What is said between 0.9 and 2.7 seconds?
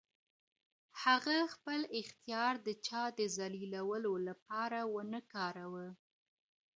هغه خپل اختیار د